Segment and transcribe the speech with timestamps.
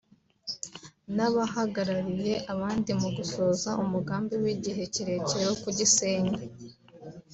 [1.15, 6.37] n’abahagarariye abandi mu gusohoza umugambi w’igihe kirekire wo kugisenya